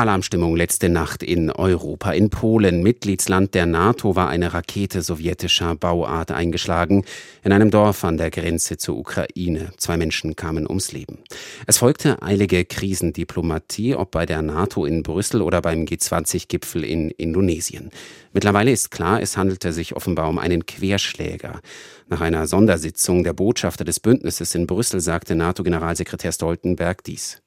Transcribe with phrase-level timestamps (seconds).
[0.00, 2.12] Alarmstimmung letzte Nacht in Europa.
[2.12, 7.04] In Polen, Mitgliedsland der NATO, war eine Rakete sowjetischer Bauart eingeschlagen
[7.44, 9.72] in einem Dorf an der Grenze zur Ukraine.
[9.76, 11.18] Zwei Menschen kamen ums Leben.
[11.66, 17.90] Es folgte eilige Krisendiplomatie, ob bei der NATO in Brüssel oder beim G20-Gipfel in Indonesien.
[18.32, 21.60] Mittlerweile ist klar, es handelte sich offenbar um einen Querschläger.
[22.08, 27.40] Nach einer Sondersitzung der Botschafter des Bündnisses in Brüssel sagte NATO-Generalsekretär Stoltenberg dies.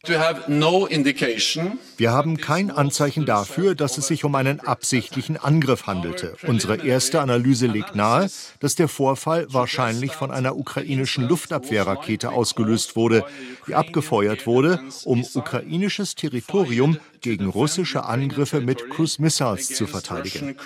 [1.97, 6.35] Wir haben kein Anzeichen dafür, dass es sich um einen absichtlichen Angriff handelte.
[6.45, 8.29] Unsere erste Analyse legt nahe,
[8.59, 13.23] dass der Vorfall wahrscheinlich von einer ukrainischen Luftabwehrrakete ausgelöst wurde,
[13.66, 20.57] die abgefeuert wurde, um ukrainisches Territorium gegen russische Angriffe mit Cruise Missiles zu verteidigen.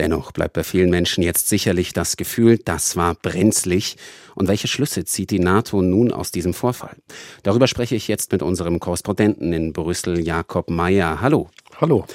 [0.00, 3.98] Dennoch bleibt bei vielen Menschen jetzt sicherlich das Gefühl, das war brenzlig.
[4.34, 6.96] Und welche Schlüsse zieht die NATO nun aus diesem Vorfall?
[7.42, 11.20] Darüber spreche ich jetzt mit unserem Korrespondenten in Brüssel, Jakob Mayer.
[11.20, 11.50] Hallo.
[11.82, 12.06] Hallo.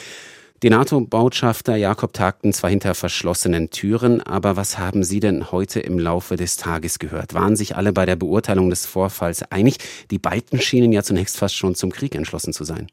[0.63, 5.99] Die NATO-Botschafter Jakob tagten zwar hinter verschlossenen Türen, aber was haben Sie denn heute im
[5.99, 7.35] Laufe des Tages gehört?
[7.35, 9.77] Waren sich alle bei der Beurteilung des Vorfalls einig?
[10.09, 12.87] Die Balten schienen ja zunächst fast schon zum Krieg entschlossen zu sein.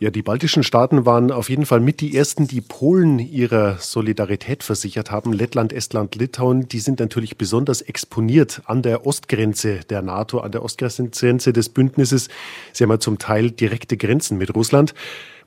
[0.00, 4.62] Ja, die baltischen Staaten waren auf jeden Fall mit die ersten, die Polen ihrer Solidarität
[4.62, 5.32] versichert haben.
[5.32, 10.62] Lettland, Estland, Litauen, die sind natürlich besonders exponiert an der Ostgrenze der NATO, an der
[10.62, 12.28] Ostgrenze des Bündnisses.
[12.72, 14.94] Sie haben ja zum Teil direkte Grenzen mit Russland.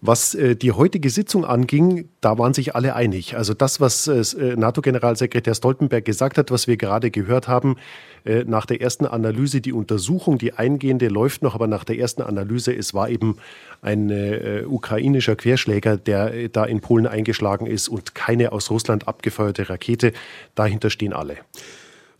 [0.03, 3.37] Was äh, die heutige Sitzung anging, da waren sich alle einig.
[3.37, 7.75] Also das, was äh, NATO-Generalsekretär Stoltenberg gesagt hat, was wir gerade gehört haben,
[8.25, 12.23] äh, nach der ersten Analyse, die Untersuchung, die eingehende läuft noch, aber nach der ersten
[12.23, 13.37] Analyse, es war eben
[13.83, 19.07] ein äh, ukrainischer Querschläger, der äh, da in Polen eingeschlagen ist und keine aus Russland
[19.07, 20.13] abgefeuerte Rakete.
[20.55, 21.37] Dahinter stehen alle.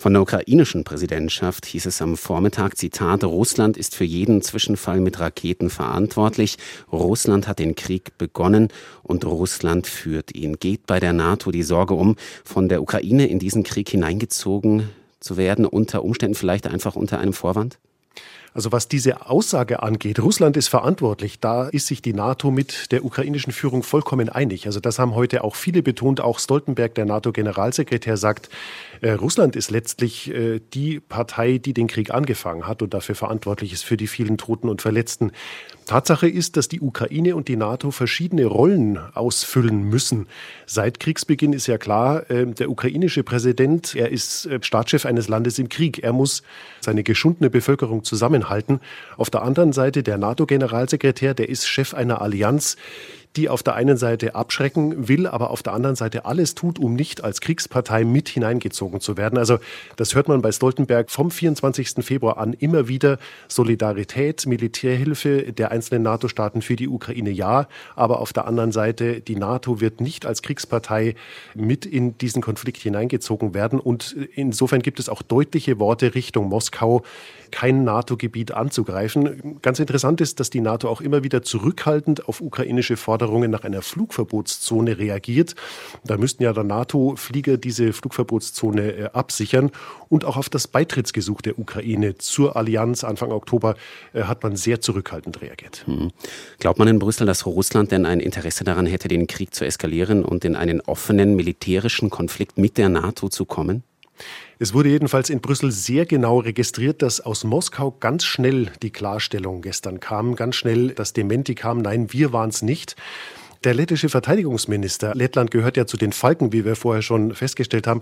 [0.01, 5.19] Von der ukrainischen Präsidentschaft hieß es am Vormittag, Zitat, Russland ist für jeden Zwischenfall mit
[5.19, 6.57] Raketen verantwortlich.
[6.91, 8.69] Russland hat den Krieg begonnen
[9.03, 10.57] und Russland führt ihn.
[10.57, 15.37] Geht bei der NATO die Sorge um, von der Ukraine in diesen Krieg hineingezogen zu
[15.37, 17.77] werden, unter Umständen vielleicht einfach unter einem Vorwand?
[18.53, 23.05] Also was diese Aussage angeht, Russland ist verantwortlich, da ist sich die NATO mit der
[23.05, 24.65] ukrainischen Führung vollkommen einig.
[24.65, 28.49] Also das haben heute auch viele betont, auch Stoltenberg, der NATO-Generalsekretär, sagt,
[28.99, 33.71] äh, Russland ist letztlich äh, die Partei, die den Krieg angefangen hat und dafür verantwortlich
[33.71, 35.31] ist für die vielen Toten und Verletzten.
[35.85, 40.27] Tatsache ist, dass die Ukraine und die NATO verschiedene Rollen ausfüllen müssen.
[40.65, 45.69] Seit Kriegsbeginn ist ja klar, äh, der ukrainische Präsident, er ist Staatschef eines Landes im
[45.69, 46.03] Krieg.
[46.03, 46.43] Er muss
[46.81, 48.03] seine geschundene Bevölkerung
[48.41, 48.81] zusammenhalten.
[49.17, 52.77] Auf der anderen Seite der NATO-Generalsekretär, der ist Chef einer Allianz,
[53.35, 56.93] die auf der einen Seite abschrecken will, aber auf der anderen Seite alles tut, um
[56.93, 59.37] nicht als Kriegspartei mit hineingezogen zu werden.
[59.37, 59.59] Also
[59.95, 62.03] das hört man bei Stoltenberg vom 24.
[62.05, 63.19] Februar an immer wieder.
[63.47, 69.35] Solidarität, Militärhilfe der einzelnen NATO-Staaten für die Ukraine ja, aber auf der anderen Seite die
[69.35, 71.15] NATO wird nicht als Kriegspartei
[71.55, 73.79] mit in diesen Konflikt hineingezogen werden.
[73.79, 77.03] Und insofern gibt es auch deutliche Worte Richtung Moskau,
[77.51, 79.59] kein NATO-Gebiet anzugreifen.
[79.61, 83.81] Ganz interessant ist, dass die NATO auch immer wieder zurückhaltend auf ukrainische Forderungen nach einer
[83.81, 85.55] Flugverbotszone reagiert.
[86.03, 89.71] Da müssten ja der NATO-Flieger diese Flugverbotszone äh, absichern.
[90.09, 93.75] Und auch auf das Beitrittsgesuch der Ukraine zur Allianz Anfang Oktober
[94.13, 95.83] äh, hat man sehr zurückhaltend reagiert.
[95.85, 96.11] Hm.
[96.59, 100.23] Glaubt man in Brüssel, dass Russland denn ein Interesse daran hätte, den Krieg zu eskalieren
[100.23, 103.83] und in einen offenen militärischen Konflikt mit der NATO zu kommen?
[104.59, 109.61] Es wurde jedenfalls in Brüssel sehr genau registriert, dass aus Moskau ganz schnell die Klarstellung
[109.61, 112.95] gestern kam, ganz schnell das Dementi kam, nein, wir waren es nicht.
[113.63, 118.01] Der lettische Verteidigungsminister, Lettland gehört ja zu den Falken, wie wir vorher schon festgestellt haben,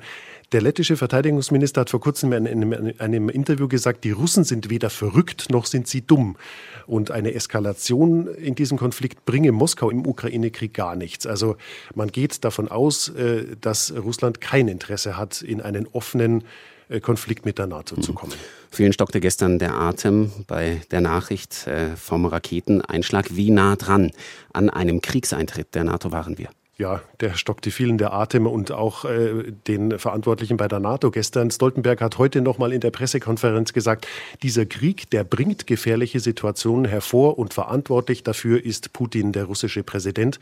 [0.53, 4.69] der lettische Verteidigungsminister hat vor kurzem in einem, in einem, Interview gesagt, die Russen sind
[4.69, 6.37] weder verrückt noch sind sie dumm.
[6.87, 11.27] Und eine Eskalation in diesem Konflikt bringe Moskau im Ukraine-Krieg gar nichts.
[11.27, 11.57] Also
[11.93, 16.45] man geht davon aus, äh, dass Russland kein Interesse hat, in einen offenen
[17.01, 18.01] Konflikt mit der NATO mhm.
[18.01, 18.33] zu kommen.
[18.71, 23.35] Vielen stockte gestern der Atem bei der Nachricht äh, vom Raketeneinschlag.
[23.35, 24.11] Wie nah dran
[24.53, 26.49] an einem Kriegseintritt der NATO waren wir?
[26.79, 31.51] ja, der stockte vielen der Atem und auch äh, den Verantwortlichen bei der NATO gestern.
[31.51, 34.07] Stoltenberg hat heute noch mal in der Pressekonferenz gesagt,
[34.43, 40.39] dieser Krieg, der bringt gefährliche Situationen hervor und verantwortlich dafür ist Putin, der russische Präsident.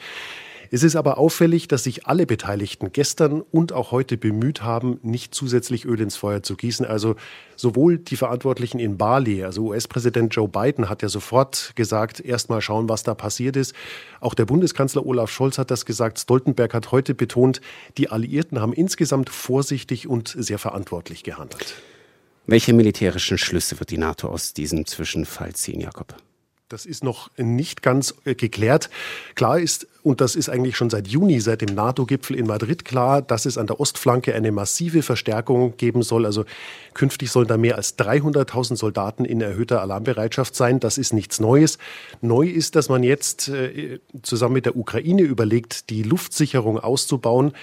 [0.72, 5.34] Es ist aber auffällig, dass sich alle Beteiligten gestern und auch heute bemüht haben, nicht
[5.34, 6.86] zusätzlich Öl ins Feuer zu gießen.
[6.86, 7.16] Also
[7.56, 12.62] sowohl die Verantwortlichen in Bali, also US-Präsident Joe Biden hat ja sofort gesagt, erst mal
[12.62, 13.74] schauen, was da passiert ist.
[14.20, 16.20] Auch der Bundeskanzler Olaf Scholz hat das gesagt.
[16.20, 17.62] Stoltenberg hat heute betont,
[17.98, 21.76] die Alliierten haben insgesamt vorsichtig und sehr verantwortlich gehandelt.
[22.46, 26.16] Welche militärischen Schlüsse wird die NATO aus diesem Zwischenfall ziehen, Jakob?
[26.70, 28.90] Das ist noch nicht ganz äh, geklärt.
[29.36, 33.22] Klar ist, und das ist eigentlich schon seit Juni, seit dem NATO-Gipfel in Madrid klar,
[33.22, 36.26] dass es an der Ostflanke eine massive Verstärkung geben soll.
[36.26, 36.44] Also
[36.94, 40.82] künftig sollen da mehr als 300.000 Soldaten in erhöhter Alarmbereitschaft sein.
[40.82, 41.78] Das ist nichts Neues.
[42.20, 47.54] Neu ist, dass man jetzt äh, zusammen mit der Ukraine überlegt, die Luftsicherung auszubauen.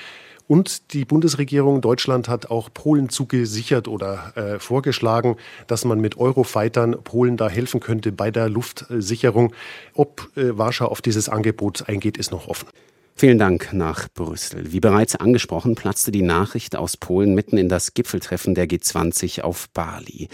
[0.46, 5.37] Und die Bundesregierung Deutschland hat auch Polen zugesichert oder äh, vorgeschlagen,
[5.67, 9.55] dass man mit Eurofightern Polen da helfen könnte bei der Luftsicherung.
[9.94, 12.69] Ob äh, Warschau auf dieses Angebot eingeht, ist noch offen.
[13.17, 14.73] Vielen Dank nach Brüssel.
[14.73, 19.69] Wie bereits angesprochen, platzte die Nachricht aus Polen mitten in das Gipfeltreffen der G20 auf
[19.70, 20.29] Bali.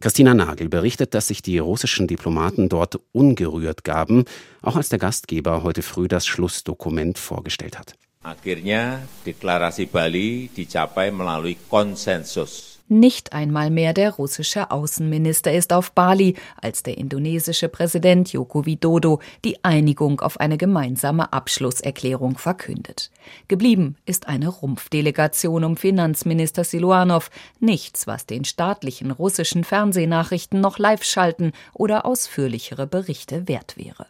[0.00, 4.24] Christina Nagel berichtet, dass sich die russischen Diplomaten dort ungerührt gaben,
[4.62, 7.94] auch als der Gastgeber heute früh das Schlussdokument vorgestellt hat.
[8.22, 12.78] Akhirnya deklarasi Bali dicapai melalui konsensus.
[12.90, 19.20] Nicht einmal mehr der russische Außenminister ist auf Bali, als der indonesische Präsident Joko Widodo
[19.44, 23.10] die Einigung auf eine gemeinsame Abschlusserklärung verkündet.
[23.46, 27.30] Geblieben ist eine Rumpfdelegation um Finanzminister Siluanov,
[27.60, 34.06] nichts, was den staatlichen russischen Fernsehnachrichten noch live schalten oder ausführlichere Berichte wert wäre.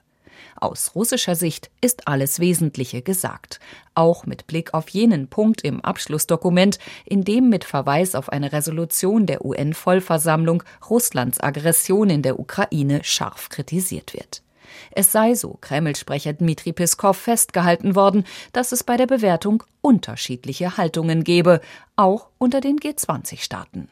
[0.57, 3.61] Aus russischer Sicht ist alles Wesentliche gesagt,
[3.95, 9.27] auch mit Blick auf jenen Punkt im Abschlussdokument, in dem mit Verweis auf eine Resolution
[9.27, 14.43] der UN-Vollversammlung Russlands Aggression in der Ukraine scharf kritisiert wird.
[14.93, 21.25] Es sei, so Kreml-Sprecher Dmitri Peskov, festgehalten worden, dass es bei der Bewertung unterschiedliche Haltungen
[21.25, 21.61] gebe,
[21.97, 23.89] auch unter den G20-Staaten.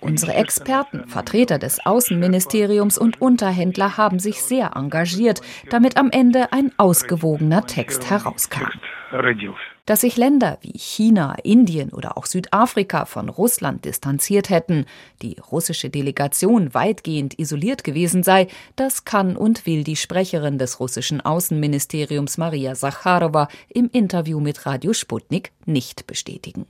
[0.00, 5.40] Unsere Experten, Vertreter des Außenministeriums und Unterhändler haben sich sehr engagiert,
[5.70, 8.66] damit am Ende ein ausgewogener Text herauskam.
[9.84, 14.86] Dass sich Länder wie China, Indien oder auch Südafrika von Russland distanziert hätten,
[15.22, 18.46] die russische Delegation weitgehend isoliert gewesen sei,
[18.76, 24.92] das kann und will die Sprecherin des russischen Außenministeriums Maria Sacharowa im Interview mit Radio
[24.92, 26.66] Sputnik nicht bestätigen.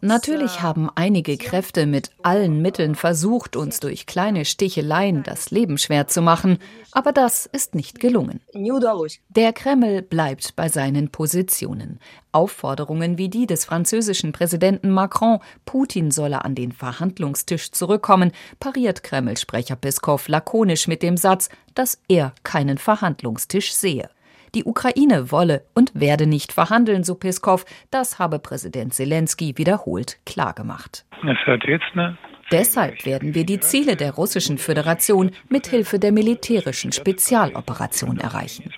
[0.00, 6.06] Natürlich haben einige Kräfte mit allen Mitteln versucht, uns durch kleine Sticheleien das Leben schwer
[6.06, 6.58] zu machen,
[6.92, 8.40] aber das ist nicht gelungen.
[9.28, 11.41] Der Kreml bleibt bei seinen Positionen.
[12.32, 19.76] Aufforderungen wie die des französischen Präsidenten Macron, Putin solle an den Verhandlungstisch zurückkommen, pariert Kreml-Sprecher
[19.76, 24.08] Peskov lakonisch mit dem Satz, dass er keinen Verhandlungstisch sehe.
[24.54, 27.64] Die Ukraine wolle und werde nicht verhandeln, so Peskov.
[27.90, 31.06] Das habe Präsident Zelensky wiederholt klargemacht.
[32.50, 38.70] Deshalb werden wir die Ziele der Russischen Föderation mithilfe der militärischen Spezialoperation erreichen.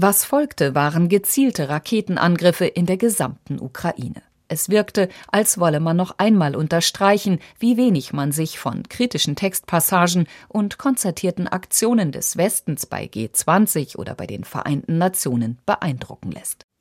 [0.00, 4.22] Was folgte, waren gezielte Raketenangriffe in der gesamten Ukraine.
[4.46, 10.28] Es wirkte, als wolle man noch einmal unterstreichen, wie wenig man sich von kritischen Textpassagen
[10.46, 16.67] und konzertierten Aktionen des Westens bei G20 oder bei den Vereinten Nationen beeindrucken lässt.